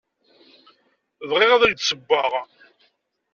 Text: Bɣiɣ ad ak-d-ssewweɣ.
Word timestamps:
Bɣiɣ 1.29 1.51
ad 1.51 1.61
ak-d-ssewweɣ. 1.63 2.33